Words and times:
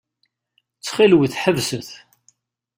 Ttxil-wet, 0.73 1.33
ḥebset. 1.43 1.89